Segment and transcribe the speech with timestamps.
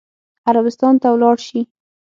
[0.49, 1.61] عربستان ته ولاړ شي.